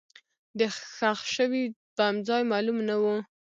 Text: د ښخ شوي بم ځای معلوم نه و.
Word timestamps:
د 0.59 0.59
ښخ 0.95 1.19
شوي 1.35 1.63
بم 1.95 2.15
ځای 2.27 2.43
معلوم 2.51 2.77
نه 2.89 2.95
و. 3.01 3.03